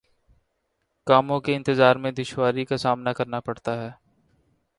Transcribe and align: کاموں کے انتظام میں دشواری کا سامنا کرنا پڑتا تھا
کاموں 1.07 1.39
کے 1.41 1.55
انتظام 1.55 2.01
میں 2.01 2.11
دشواری 2.11 2.65
کا 2.65 2.77
سامنا 2.77 3.13
کرنا 3.13 3.39
پڑتا 3.39 3.75
تھا 3.75 3.91